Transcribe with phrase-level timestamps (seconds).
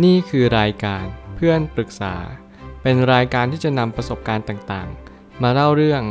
[0.00, 2.14] นี่คือรายการเพื่อนปรึกษา
[2.82, 6.02] เป็นรายการที่จะนำประสบการณ์ต่างๆ มาเล่าเรื่อง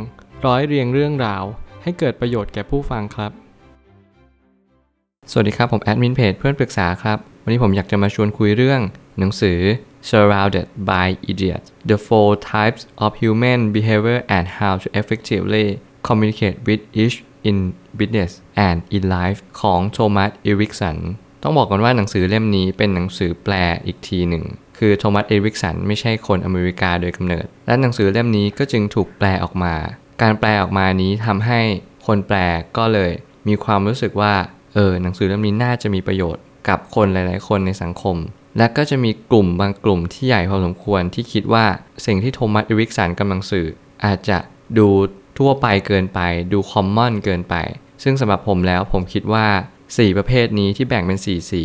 [0.46, 1.44] ร้อยเรียงเรื่องราว
[1.82, 3.32] ให้เกิดประโยชน์แก่ผู้ฟังครับ
[5.30, 8.80] สวัสดีครับ ผมแอดมินเพจเพื่อนปรึกษาครับ วันนี้ผมอยากจะมาชวนคุยเรื่อง
[9.18, 9.58] หนังสือ
[10.10, 15.66] Surrounded by Idiots The Four Types of Human Behavior and How to Effectively
[16.06, 17.16] Communicate with Each
[17.48, 17.56] in
[17.98, 18.32] Business
[18.66, 20.98] and in Life ของโทมัสอีริกสัน
[21.42, 23.54] ต้องบอกก่อนว่าหนังสือเล่มนี้เป็นหนังสือแปล
[23.86, 24.44] อีกทีหนึ่ง
[24.78, 29.74] คือโทมัสเอริกสันไม่ใช่คนอเมริกาโดยกำเนิด และหนังสือเล่มนี้ก็จึงถูกแปลออกมา
[30.22, 31.60] การแปลออกมานี้ทำให้
[32.06, 32.38] คนแปล
[32.76, 33.12] ก็เลย
[33.48, 34.34] มีความรู้สึกว่า
[34.74, 38.16] เออ หนังสือเล่มนี้น่าจะมีประโยชน์กับคนหลาย ๆ คนในสังคม
[38.58, 41.66] และก็จะมีกลุ่มบางกลุ่มที่ใหญ่พอสมควรที่คิดว่า
[42.06, 43.66] สิ่งที่โทมัสเอริกสันกำลังสื่อ
[44.04, 44.38] อาจจะ
[44.78, 44.88] ดู
[45.38, 46.20] ทั่วไปเกินไป
[46.52, 47.54] ดูคอมมอนเกินไป
[48.02, 49.46] ซึ่งสำหรับผมแล้วผมคิดว่า
[49.96, 51.64] 4 ประเภทนี้ที่แบ่งเป็น 4 สี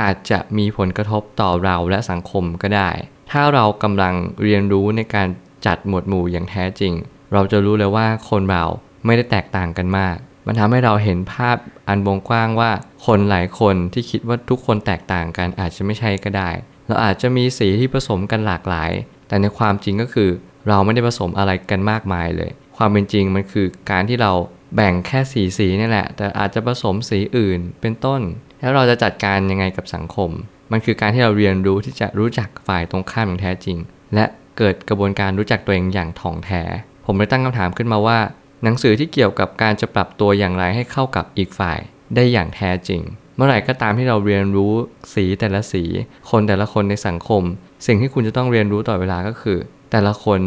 [0.00, 2.90] อาจจะมีผลกระทบต่อเราและสังคมก็ได้
[3.30, 5.28] ถ้าเรากำลังเรียนรู้ในการ
[5.66, 6.92] จัดหมวดหมู่อย่างแท้จริง
[7.32, 8.64] เราจะรู้เลยว่าคนเรา
[9.06, 11.56] ไม่ได้แตกต่างกันมาก มันทำให้เราเห็นภาพ
[11.88, 12.70] อันวงกว้างว่า
[13.06, 16.50] คนหลายคนที่คิดว่าทุกคนแตกต่างกันอาจจะไม่ใช่ก็ได้
[16.86, 18.90] เราอาจจะมีสีที่ผสมกันหลากหลาย
[19.28, 20.30] แต่ในความจริงก็คือ
[20.68, 24.32] เราไม่ได้ผสมอะไรกันมากมายเลย ความเป็นจริงมันคือการที่เรา
[24.74, 28.20] แบ่งแค่สีสีนี่แหละ แต่อาจจะผสมสีอื่นเป็นต้น
[28.60, 30.30] แล้วเราจะจัดการยังไงกับสังคม
[30.72, 33.78] มันคือการที่เราเรียนรู้ที่จะรู้จักฝ่ายตรงข้ามอย่างแท้จริง
[34.14, 34.24] และ
[34.58, 36.62] เกิดกระบวนการรู้จักตัวเองอย่างถ่องแท้
[37.06, 38.18] ผมเลยตั้งคำถามขึ้นมาว่า
[38.62, 41.78] หนังสือที่เกี่ยวกับการจะปรับตัวอย่างไรให้เข้ากับอีกฝ่าย
[42.14, 43.02] ได้อย่างแท้จริง
[43.36, 44.72] เมื่อไหร่ก็ตามที่เราเรียนรู้
[45.14, 45.84] สีแต่ละสี
[46.30, 47.42] คนแต่ละคนในสังคม
[47.86, 49.58] สิ่งที่คุณจะต้องเรียนรู้ต่อเวลาก็คือ
[49.90, 50.40] แต่ละคน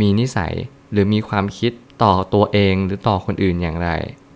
[0.00, 0.54] มีนิสัย
[0.92, 1.72] หรือมีความคิด
[2.02, 3.90] ต่อตัวเองหรือต่อคนอื่นอย่างไร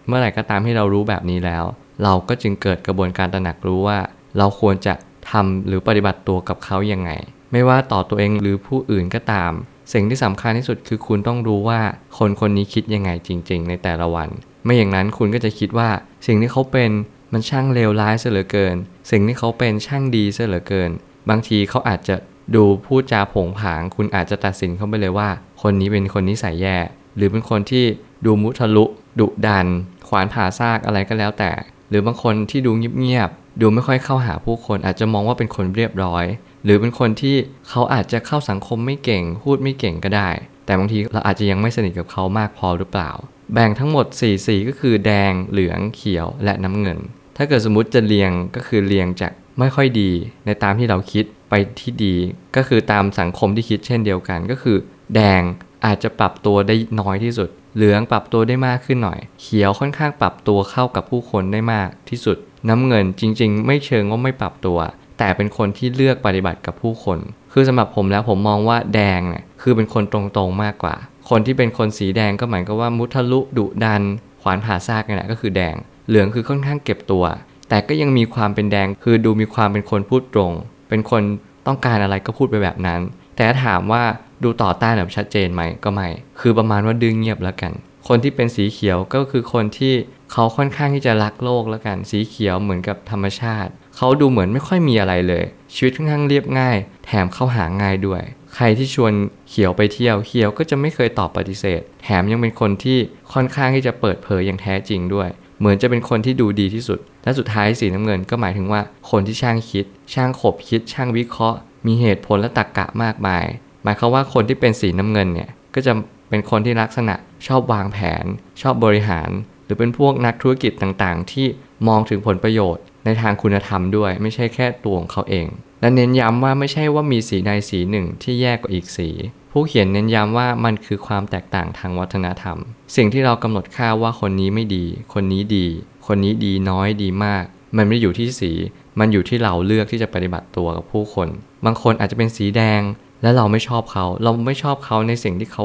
[0.06, 1.64] เมื่อไหร่ก็ตามที่เรารู้แบบนี้แล้ว
[2.02, 3.98] เราก็จึงเกิดกระบวนการตระหนักรู้ว่า
[4.38, 4.94] เราควรจะ
[5.30, 7.10] ทำหรือปฏิบัติตัวกับเขาอยังไง
[7.52, 9.52] ไม่ว่าต่อตัวเองหรือผู้อื่นก็ตาม
[9.92, 11.80] สิ่งที่สำคัญที่สุดคือคุณต้องรู้ว่า
[12.18, 14.28] คนคนนี้คิดยังไงจริง ๆ ในแต่ละวัน
[14.64, 15.90] ไม่อย่างนั้นคุณก็จะคิดว่า
[16.26, 16.90] สิ่งที่เขาเป็น
[17.32, 18.76] มันช่างเลวร้ายซะเหลือเกิน
[19.10, 20.90] สิ่งที่เขาเป็นช่างดีซะเหลือเกิน
[21.28, 22.16] บางทีเขาอาจจะ
[22.54, 25.28] ดูพูดจาผงผาง คุณอาจจะตัดสินเขาไปเลยว่า
[25.62, 26.76] คนนี้เป็นคนนิสัยแย่
[27.16, 27.84] หรือเป็นคนที่
[28.24, 28.84] ดูมุทะลุ
[29.20, 29.66] ดุดัน
[30.08, 31.52] ขวานผ่าซากอะไรก็แล้วแต่
[31.88, 36.24] หรือบางคนที่ดูเงียบๆดูไม่ค่อยเข้าหาผู้คนอาจจะมองว่าเป็นคนเรียบร้อย
[36.64, 37.36] หรือเป็นคนที่
[37.68, 40.28] เขาอาจจะเข้าสังคมไม่เก่ง พูดไม่เก่งก็ได้
[40.64, 43.10] แต่บางทีเราอาจจะยังไม่สนิทกับเขามากพอหรือเปล่า
[43.52, 46.98] แบ่งทั้งหมด4สีก็คือแดงเหลืองเขียวและน้ำเงิน
[47.36, 50.10] ถ้าเกิดสมมติจะเรียงก็คือเรียงจากไม่ค่อยดี
[50.46, 52.16] ในตามที่เราคิดไปที่ดี
[52.56, 54.76] ก็คือตามสังคมที่คิดเช่นเดียวกันก็คือ
[55.14, 55.42] แดง
[55.86, 62.36] อาจจะปรับตัวได้น้อยที่สุด เหลืองปรับตัวได้มากขึ้นหน่อย เขียวค่อนข้างปรับตัวเข้ากับผู้คนได้มากที่สุด
[62.68, 64.78] น้ำเงินจริง ๆ ไม่เชิงว่าไม่ปรับตัว
[65.18, 67.18] แต่เป็นคนที่เลือกปฏิบัติกับผู้คน
[67.52, 70.94] คือสำหรับผมแล้วผมมองว่าแดงเนี่ยคือเป็นคนตรงๆมากกว่า
[71.30, 74.02] คนที่เป็นคนสีแดงก็หมายก็ว่ามุทะลุดุดัน
[74.42, 75.74] ขวานผ่าซากนี่แหละก็คือแดง
[76.08, 77.24] เหลืองคือค่อนข้างเก็บตัว
[77.68, 80.52] แต่ก็ยังมีความเป็นแดงคือดูมีความเป็นคนพูดตรง
[80.88, 81.22] เป็นคน
[81.66, 83.00] ต้องการอะไรก็พูดไปแบบนั้น
[83.34, 84.02] แต่ถ้าถามว่า
[84.44, 86.08] ดูต่อต้านแบบชัดเจนไหมก็ไม่
[86.40, 87.72] คือประมาณว่าดึงเงียบแล้วกัน
[88.08, 89.94] คนที่เป็นสีเขียวก็คือคนที่
[90.32, 95.44] เขาค่อนข้างที่จะรักโลกแล้วกัน สีเขียวเหมือนกับธรรมชาติ เขาดูเหมือนไม่ค่อยมีอะไรเลย
[95.74, 98.22] ชีวิตค่อนข้างเรียบง่าย แถมเข้าหาง่ายด้วย
[98.54, 99.12] ใครที่ชวน
[99.48, 102.98] เขียวไปเที่ยวเขียวก็จะไม่เคยตอบปฏิเสธ แถมยังเป็นคนที่
[103.32, 105.28] ค่อนข้างที่จะเปิดเผยอย่างแท้จริงด้วย
[105.58, 108.80] เหมือนจะเป็นคนที่ดูดีที่สุด และสุดท้ายสีน้ำเงินก็หมายถึงว่า
[109.10, 113.44] คนที่ช่างคิด ช่างขบคิด ช่างวิเคราะห์ มีเหตุผลและตรรกกะมากมาย
[113.84, 115.92] หมายความว่าคนที่เป็นสีน้ำเงินเนี่ยก็จะ
[116.28, 117.14] เป็นคนที่ลักษณะ
[117.46, 118.24] ชอบวางแผน
[118.62, 119.30] ชอบบริหาร
[119.64, 121.46] หรือเป็นพวกนักธุรกิจต่างๆ ที่
[121.88, 125.46] มองถึงผลประโยชน์ ในทางคุณธรรมด้วย ไม่ใช่แค่ตัวของเขาเอง
[125.80, 129.08] และเน้นย้ำว่าไม่ใช่ว่ามีสีใดสีหนึ่งที่แย่กว่าอีกสี
[129.50, 132.58] ผู้เขียนเน้นย้ำว่ามันคือความแตกต่างทางวัฒนธรรม
[132.96, 134.84] สิ่งที่เรากำหนดค่าว่าคนนี้ไม่ดี
[135.14, 135.66] คนนี้ดี
[136.06, 137.44] คนนี้ดีน้อยดีมาก
[137.76, 138.52] มันไม่ได้อยู่ที่สี
[138.98, 141.28] มันอยู่ที่เราเลือกที่จะปฏิบัติตัวกับผู้คน
[141.64, 142.80] บางคนอาจจะเป็นสีแดง
[143.24, 145.64] และเราไม่ชอบเขา เราไม่ชอบเขาในสิ่งที่เขา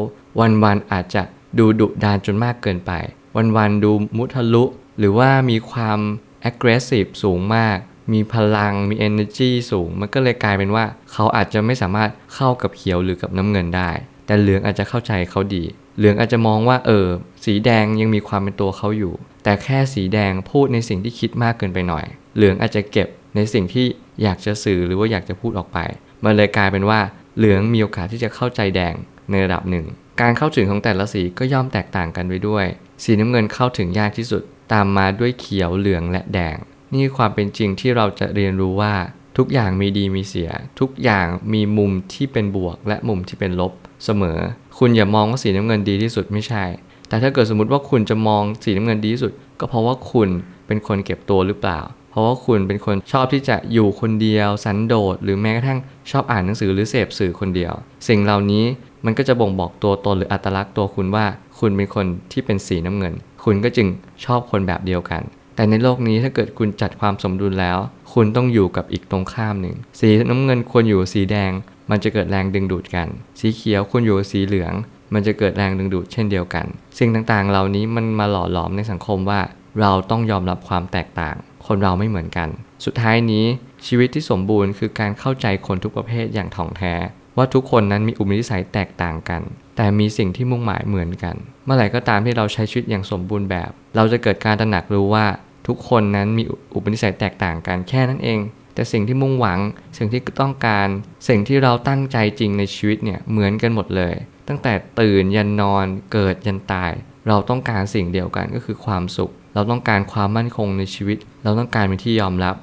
[0.64, 1.24] วันๆอาจจะ
[1.60, 2.92] ดูดุดานจนมากเกินไป
[3.36, 4.66] วันๆดูมุทะลุ
[5.00, 6.00] หรือว่ามีความ
[6.50, 7.78] aggressive สูงมาก
[8.14, 13.92] มีพลังมี energy สูง มันก็เลยกลายเป็นว่า เขาอาจจะไม่สามารถเข้ากับเขียวหรือกับน้ำเงินได้
[14.26, 15.64] แต่เหลืองอาจจะเข้าใจเขาดี
[15.98, 17.08] เหลืองอาจจะมองว่าเออ
[17.46, 19.14] สีแดงยังมีความเป็นตัวเขาอยู่
[19.44, 23.86] แต่แค่สีแดงพูดในสิ่งที่คิดมากเกินไปหน่อย เหลืองอาจจะเก็บในสิ่งที่
[24.24, 25.78] อยากจะสื่อหรือว่าอยากจะพูดออกไป
[26.24, 27.00] มันเลยกลายเป็นว่า
[27.40, 28.96] เหลืองมีโอกาสที่จะเข้าใจแดง
[29.30, 29.86] ในระดับหนึ่ง
[30.22, 32.66] การเข้าถึงของแต่ละสีก็ย่อมแตกต่างกันไปด้วย
[33.04, 34.44] สีน้ำเงินเข้าถึงยากที่สุด
[34.74, 36.58] ตามมาด้วยเขียวเหลืองและแดง
[36.94, 38.94] นี่ความเป็นจริงที่เราจะเรียนรู้ว่า
[39.38, 40.50] ทุกอย่างมีดีมีเสีย
[40.80, 43.74] ทุกอย่างมีมุมที่เป็นบวก และมุมที่เป็นลบ
[44.06, 44.40] เสมอ
[44.78, 46.64] คุณอย่ามองว่าสีน้ำเงินดีที่สุดไม่ใช่
[47.10, 50.30] แต่ถ้าเกิดสมมติว่าคุณจะมองสีน้ำเงินดีที่สุด ก็เพราะว่าคุณ
[50.68, 51.80] เป็นคนเก็บตัวหรือเปล่า
[52.12, 55.80] เพราะว่าคุณเป็นคนชอบที่จะอยู่คนเดียว สันโดษ หรือแม้กระทั่ง
[56.12, 57.74] ชอบอ่านหนังสือหรือเสพสื่อคนเดียว
[58.08, 58.66] สิ่งเหล่านี้
[59.06, 61.26] มันก็จะบ่งบอกตัวตนหรืออัตลักษณ์ตัวคุณว่า
[61.60, 63.14] คุณเป็นคนที่เป็นสีน้ำเงิน
[63.44, 63.88] คุณก็จึง
[64.26, 65.22] ชอบคนแบบเดียวกัน
[65.56, 67.78] แต่ในโลกนี้ถ้าเกิดคุณจัดความสมดุลแล้ว
[68.14, 71.52] คุณต้องอยู่กับอีกตรงข้ามหนึ่ง สีน้ำเงินควรอยู่สีแดง
[71.90, 73.08] มันจะเกิดแรงดึงดูดกัน
[73.40, 74.74] สีเขียวควรอยู่สีเหลือง
[75.14, 76.66] มันจะเกิดแรงดึงดูดเช่นเดียวกัน
[77.00, 79.40] สิ่งต่างๆ เหล่านี้มันมาหล่อหลอมในสังคมว่า
[79.82, 81.36] เราต้องยอมรับความแตกต่าง
[81.68, 82.50] คนเราไม่เหมือนกัน
[82.86, 83.46] สุดท้ายนี้
[83.88, 86.94] ชีวิตที่สมบูรณ์คือการเข้าใจคนทุกประเภทอย่างถ่องแท้
[87.38, 89.42] ว่าทุกคนนั้นมีอุปนิสัยแตกต่างกัน
[89.78, 91.36] แต่มีสิ่งที่มุ่งหมายเหมือนกัน
[91.66, 95.26] เมื่อไหร่ก็ตามที่เราใช้ชีวิตอย่างสมบูรณ์แบบ เราจะเกิดการตระหนักรู้ว่า
[95.68, 98.40] ทุกคนนั้นมีอุปนิสัยแตกต่างกันแค่นั้นเอง
[98.76, 99.60] แต่สิ่งที่มุ่งหวัง
[99.98, 100.88] สิ่งที่ต้องการ
[101.28, 104.16] สิ่งที่เราตั้งใจจริงในชีวิตเนี่ยเหมือนกันหมดเลย
[104.48, 106.92] ตั้งแต่ตื่นยันนอน เกิดยันตาย
[107.28, 112.56] เราต้องการสิ่งเดียวกันก็คือความสุข เราต้องการความมั่นคงในชีวิต เราต้องการเป็นที่ยอมรับ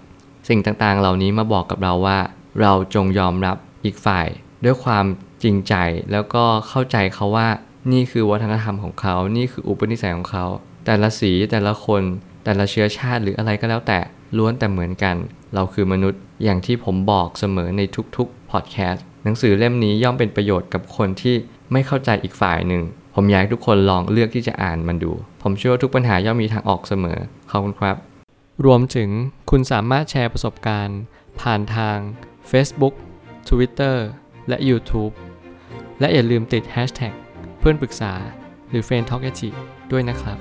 [0.49, 2.19] สิ่งต่างๆ เหล่านี้มาบอกกับเราว่า
[2.61, 4.27] เราจงยอมรับอีกฝ่าย
[4.65, 5.05] ด้วยความ
[5.43, 5.75] จริงใจ
[6.13, 7.49] แล้วก็เข้าใจเขาว่า
[7.93, 10.47] นี่คือวัฒนธรรมของเขา นี่คืออุปนิสัยของเขา
[10.87, 12.03] แต่ละสีแต่ละคน
[12.45, 13.99] แต่ละเชื้อชาติหรืออะไรก็แล้วแต่
[14.37, 15.17] ล้วนแต่เหมือนกัน
[15.55, 17.83] เราคือมนุษย์อย่างที่ผมบอกเสมอใน
[18.17, 21.37] ทุกๆพอดแคสต์หนังสือเล่มนี้ย่อมเป็นประโยชน์กับคนที่
[21.73, 22.83] ไม่เข้าใจอีกฝ่ายหนึ่ง
[23.19, 27.19] ผมอยากให้ทุกคนลองเลือกที่จะอ่านมันดู ผมเชื่อว่าทุกปัญหาย่อมมีทางออกเสมอ
[27.51, 27.97] ขอบคุณครับ
[28.65, 29.09] รวมถึง
[29.51, 31.01] คุณสามารถแชร์ประสบการณ์
[31.41, 31.97] ผ่านทาง
[32.51, 32.95] Facebook
[33.49, 33.97] Twitter
[34.49, 35.13] และ YouTube
[36.01, 37.15] และอย่าลืมติด Hashtag
[37.59, 38.13] เพื่อนปรึกษา
[38.71, 39.31] หรือ f r ร e n d t a l k a
[39.93, 40.39] ด้วยนะครับ